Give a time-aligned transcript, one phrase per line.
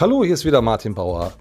[0.00, 1.32] Hallo, hier ist wieder Martin Bauer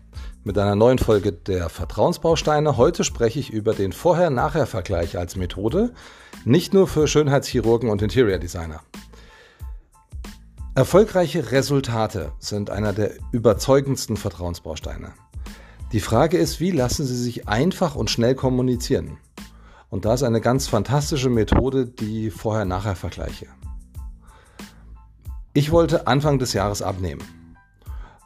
[0.44, 2.78] mit einer neuen Folge der Vertrauensbausteine.
[2.78, 5.92] Heute spreche ich über den Vorher-Nachher-Vergleich als Methode,
[6.46, 8.82] nicht nur für Schönheitschirurgen und Interior Designer.
[10.76, 15.14] Erfolgreiche Resultate sind einer der überzeugendsten Vertrauensbausteine.
[15.92, 19.18] Die Frage ist, wie lassen Sie sich einfach und schnell kommunizieren?
[19.90, 23.48] Und da ist eine ganz fantastische Methode die Vorher-Nachher-Vergleiche.
[25.56, 27.24] Ich wollte Anfang des Jahres abnehmen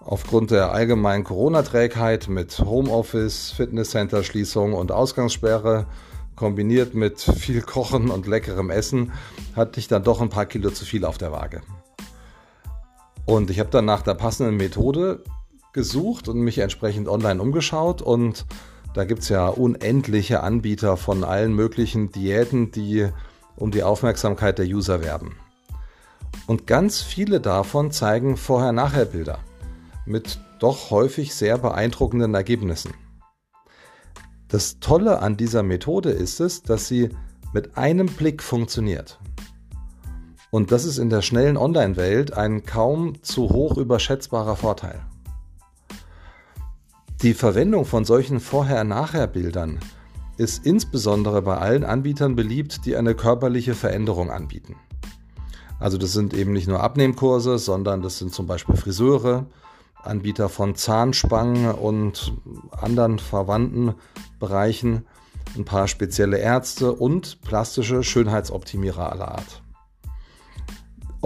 [0.08, 5.86] aufgrund der allgemeinen Corona-Trägheit mit Homeoffice, Fitnesscenter-Schließung und Ausgangssperre
[6.36, 9.12] kombiniert mit viel Kochen und leckerem Essen
[9.54, 11.62] hatte ich dann doch ein paar Kilo zu viel auf der Waage.
[13.26, 15.24] Und ich habe dann nach der passenden Methode
[15.74, 18.46] gesucht und mich entsprechend online umgeschaut und
[18.94, 23.10] da gibt es ja unendliche Anbieter von allen möglichen Diäten, die
[23.58, 25.36] um die Aufmerksamkeit der User werben.
[26.46, 29.40] Und ganz viele davon zeigen Vorher-Nachher-Bilder
[30.08, 32.94] mit doch häufig sehr beeindruckenden Ergebnissen.
[34.48, 37.10] Das Tolle an dieser Methode ist es, dass sie
[37.54, 39.20] mit einem Blick funktioniert.
[40.52, 45.06] Und das ist in der schnellen Online-Welt ein kaum zu hoch überschätzbarer Vorteil.
[47.22, 49.80] Die Verwendung von solchen Vorher-Nachher-Bildern
[50.38, 54.76] ist insbesondere bei allen Anbietern beliebt, die eine körperliche Veränderung anbieten.
[55.80, 59.48] Also das sind eben nicht nur Abnehmkurse, sondern das sind zum Beispiel Friseure,
[60.08, 62.34] Anbieter von Zahnspangen und
[62.72, 63.96] anderen verwandten
[64.40, 65.06] Bereichen,
[65.56, 69.64] ein paar spezielle Ärzte und plastische Schönheitsoptimierer aller Art.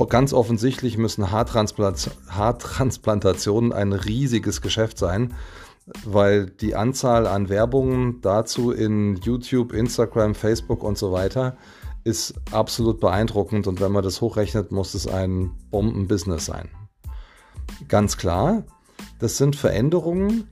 [0.10, 5.36] Ganz offensichtlich müssen Haartransplantationen ein riesiges Geschäft sein,
[6.06, 11.56] weil die Anzahl an Werbungen dazu in YouTube, Instagram, Facebook und so weiter
[12.04, 16.70] ist absolut beeindruckend und wenn man das hochrechnet, muss es ein Bombenbusiness sein.
[17.88, 18.64] Ganz klar,
[19.20, 20.48] das sind Veränderungen,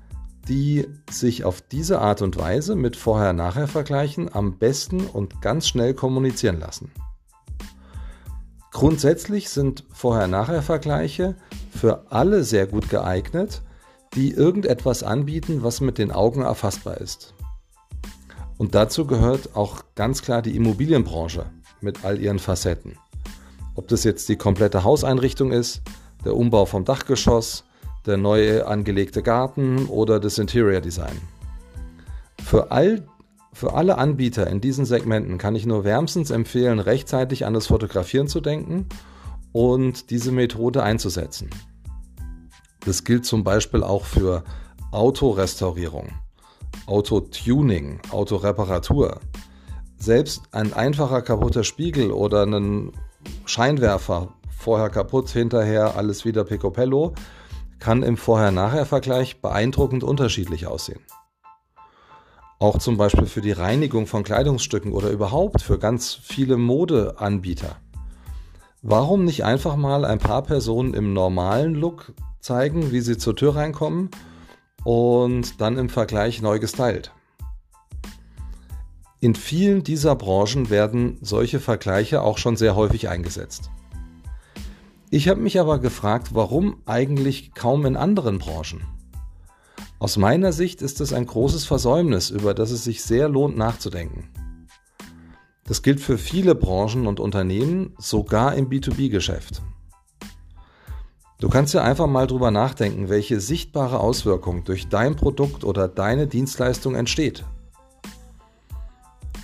[0.48, 6.60] die sich auf diese Art und Weise mit Vorher-Nachher-Vergleichen am besten und ganz schnell kommunizieren
[6.60, 6.92] lassen.
[8.72, 11.36] Grundsätzlich sind Vorher-Nachher-Vergleiche
[11.72, 13.62] für alle sehr gut geeignet,
[14.16, 17.34] die irgendetwas anbieten, was mit den Augen erfassbar ist.
[18.58, 21.46] Und dazu gehört auch ganz klar die Immobilienbranche
[21.82, 22.98] mit all ihren Facetten.
[23.76, 25.82] Ob das jetzt die komplette Hauseinrichtung ist,
[26.26, 27.64] der Umbau vom Dachgeschoss,
[28.06, 31.20] der neue angelegte Garten oder das Interior Design.
[32.44, 33.06] Für, all,
[33.54, 38.28] für alle Anbieter in diesen Segmenten kann ich nur wärmstens empfehlen, rechtzeitig an das Fotografieren
[38.28, 38.88] zu denken
[39.52, 41.50] und diese Methode einzusetzen.
[42.86, 44.44] Das gilt zum Beispiel auch für
[44.92, 46.10] Autorestaurierung,
[46.86, 49.20] Autotuning, Autoreparatur.
[49.98, 52.94] Selbst ein einfacher kaputter Spiegel oder ein
[53.46, 57.14] Scheinwerfer vorher kaputt, hinterher alles wieder picobello,
[57.80, 61.00] kann im Vorher-Nachher-Vergleich beeindruckend unterschiedlich aussehen.
[62.60, 67.78] Auch zum Beispiel für die Reinigung von Kleidungsstücken oder überhaupt für ganz viele Modeanbieter.
[68.82, 73.56] Warum nicht einfach mal ein paar Personen im normalen Look zeigen, wie sie zur Tür
[73.56, 74.10] reinkommen
[74.84, 77.14] und dann im Vergleich neu gestylt?
[79.22, 83.70] In vielen dieser Branchen werden solche Vergleiche auch schon sehr häufig eingesetzt.
[85.12, 88.84] Ich habe mich aber gefragt, warum eigentlich kaum in anderen Branchen?
[89.98, 94.30] Aus meiner Sicht ist es ein großes Versäumnis, über das es sich sehr lohnt nachzudenken.
[95.66, 99.64] Das gilt für viele Branchen und Unternehmen, sogar im B2B-Geschäft.
[101.40, 106.28] Du kannst ja einfach mal drüber nachdenken, welche sichtbare Auswirkung durch dein Produkt oder deine
[106.28, 107.46] Dienstleistung entsteht.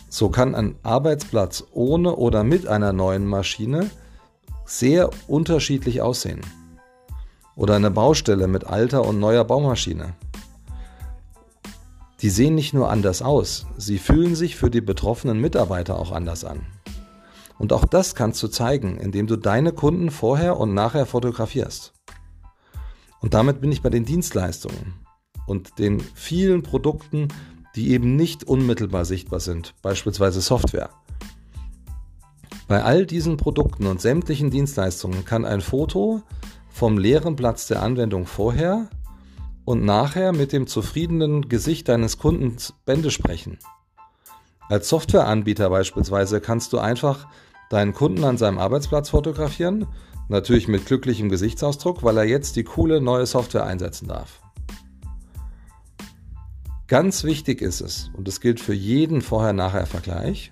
[0.09, 3.90] So kann ein Arbeitsplatz ohne oder mit einer neuen Maschine
[4.66, 6.42] sehr unterschiedlich aussehen.
[7.56, 10.14] Oder eine Baustelle mit alter und neuer Baumaschine.
[12.22, 16.44] Die sehen nicht nur anders aus, sie fühlen sich für die betroffenen Mitarbeiter auch anders
[16.44, 16.66] an.
[17.58, 21.94] Und auch das kannst du zeigen, indem du deine Kunden vorher und nachher fotografierst.
[23.22, 24.94] Und damit bin ich bei den Dienstleistungen
[25.46, 27.28] und den vielen Produkten,
[27.76, 30.90] die eben nicht unmittelbar sichtbar sind, beispielsweise Software.
[32.67, 36.23] Bei all diesen Produkten und sämtlichen Dienstleistungen kann ein Foto
[36.72, 38.90] vom leeren Platz der Anwendung vorher
[39.66, 43.59] und nachher mit dem zufriedenen Gesicht deines Kundens Bände sprechen.
[44.67, 47.28] Als Softwareanbieter beispielsweise kannst du einfach
[47.70, 49.85] deinen Kunden an seinem Arbeitsplatz fotografieren,
[50.28, 54.41] natürlich mit glücklichem Gesichtsausdruck, weil er jetzt die coole neue Software einsetzen darf.
[56.88, 60.52] Ganz wichtig ist es, und das gilt für jeden Vorher-Nachher-Vergleich,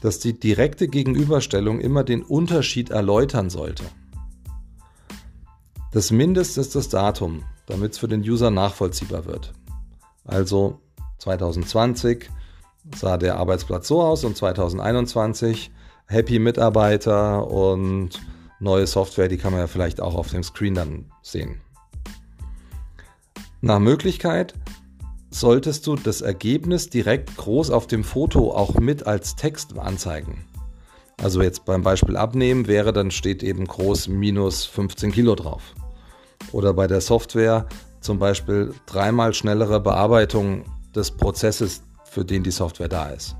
[0.00, 3.84] dass die direkte Gegenüberstellung immer den Unterschied erläutern sollte.
[5.92, 9.52] Das Mindeste ist das Datum, damit es für den User nachvollziehbar wird.
[10.24, 10.80] Also
[11.18, 12.30] 2020
[12.96, 15.70] sah der Arbeitsplatz so aus und 2021
[16.06, 18.20] Happy Mitarbeiter und
[18.58, 21.60] neue Software, die kann man ja vielleicht auch auf dem Screen dann sehen.
[23.60, 24.54] Nach Möglichkeit
[25.34, 30.44] solltest du das Ergebnis direkt groß auf dem Foto auch mit als Text anzeigen.
[31.22, 35.74] Also jetzt beim Beispiel abnehmen wäre, dann steht eben groß minus 15 Kilo drauf.
[36.52, 37.66] Oder bei der Software
[38.00, 40.64] zum Beispiel dreimal schnellere Bearbeitung
[40.94, 43.36] des Prozesses, für den die Software da ist.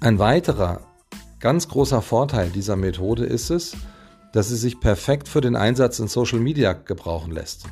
[0.00, 0.80] Ein weiterer
[1.40, 3.76] ganz großer Vorteil dieser Methode ist es,
[4.32, 7.66] dass sie sich perfekt für den Einsatz in Social Media gebrauchen lässt.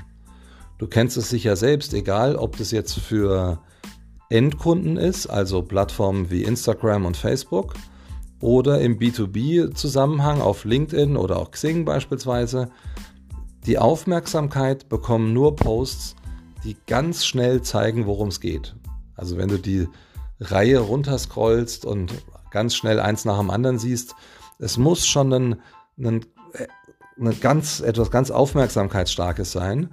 [0.78, 3.60] Du kennst es sicher selbst, egal ob das jetzt für
[4.30, 7.74] Endkunden ist, also Plattformen wie Instagram und Facebook,
[8.40, 12.70] oder im B2B-Zusammenhang auf LinkedIn oder auch Xing beispielsweise.
[13.66, 16.14] Die Aufmerksamkeit bekommen nur Posts,
[16.62, 18.76] die ganz schnell zeigen, worum es geht.
[19.16, 19.88] Also wenn du die
[20.40, 22.14] Reihe runterscrollst und
[22.50, 24.14] ganz schnell eins nach dem anderen siehst,
[24.60, 25.62] es muss schon ein,
[25.98, 26.24] ein,
[27.18, 29.88] ein ganz, etwas ganz Aufmerksamkeitsstarkes sein.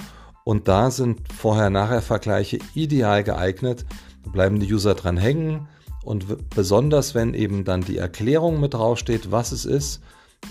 [0.45, 3.83] Und da sind Vorher-Nachher-Vergleiche ideal geeignet.
[4.23, 5.67] Da bleiben die User dran hängen.
[6.03, 10.01] Und besonders wenn eben dann die Erklärung mit draufsteht, was es ist,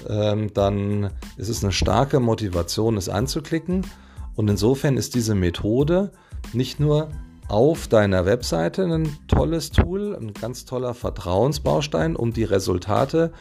[0.08, 3.86] ähm, dann ist es eine starke Motivation, es anzuklicken.
[4.34, 6.10] Und insofern ist diese Methode
[6.52, 7.10] nicht nur
[7.46, 13.32] auf deiner Webseite ein tolles Tool, ein ganz toller Vertrauensbaustein, um die Resultate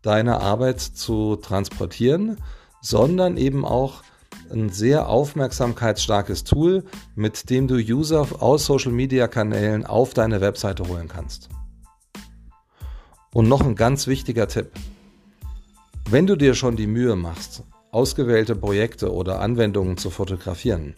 [0.00, 2.38] deiner Arbeit zu transportieren,
[2.80, 4.02] sondern eben auch
[4.50, 6.84] ein sehr aufmerksamkeitsstarkes Tool,
[7.14, 11.48] mit dem du User aus Social-Media-Kanälen auf deine Webseite holen kannst.
[13.32, 14.70] Und noch ein ganz wichtiger Tipp.
[16.10, 20.94] Wenn du dir schon die Mühe machst, ausgewählte Projekte oder Anwendungen zu fotografieren,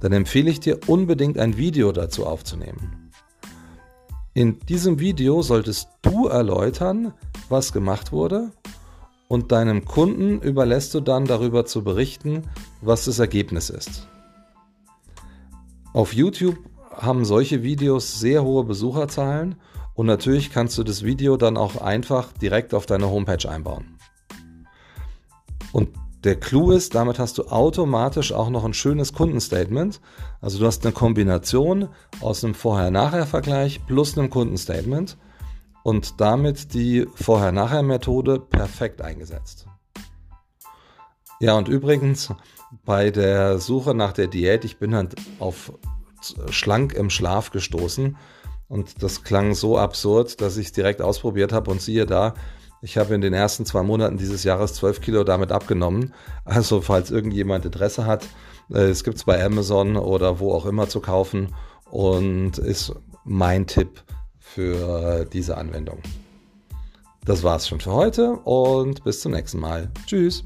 [0.00, 3.10] dann empfehle ich dir unbedingt ein Video dazu aufzunehmen.
[4.34, 7.12] In diesem Video solltest du erläutern,
[7.48, 8.50] was gemacht wurde
[9.32, 12.42] und deinem Kunden überlässt du dann darüber zu berichten,
[12.82, 14.06] was das Ergebnis ist.
[15.94, 16.58] Auf YouTube
[16.94, 19.54] haben solche Videos sehr hohe Besucherzahlen
[19.94, 23.96] und natürlich kannst du das Video dann auch einfach direkt auf deine Homepage einbauen.
[25.72, 25.88] Und
[26.24, 30.02] der Clou ist, damit hast du automatisch auch noch ein schönes Kundenstatement.
[30.42, 31.88] Also du hast eine Kombination
[32.20, 35.16] aus einem Vorher-Nachher-Vergleich plus einem Kundenstatement
[35.82, 39.66] und damit die Vorher-Nachher-Methode perfekt eingesetzt.
[41.40, 42.32] Ja, und übrigens
[42.84, 45.72] bei der Suche nach der Diät, ich bin halt auf
[46.50, 48.16] schlank im Schlaf gestoßen
[48.68, 52.34] und das klang so absurd, dass ich es direkt ausprobiert habe und siehe da,
[52.84, 56.12] ich habe in den ersten zwei Monaten dieses Jahres 12 Kilo damit abgenommen.
[56.44, 58.26] Also falls irgendjemand Interesse hat,
[58.72, 61.54] äh, es gibt es bei Amazon oder wo auch immer zu kaufen
[61.90, 62.92] und ist
[63.24, 64.02] mein Tipp
[64.54, 65.98] für diese Anwendung.
[67.24, 69.90] Das war's schon für heute und bis zum nächsten Mal.
[70.06, 70.44] Tschüss.